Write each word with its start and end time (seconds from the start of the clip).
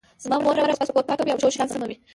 زما 0.23 0.37
مور 0.43 0.55
هره 0.61 0.73
ورځ 0.75 0.89
کور 0.95 1.05
پاکوي 1.09 1.31
او 1.31 1.41
ټول 1.41 1.51
شیان 1.55 1.67
سموي 1.73 1.95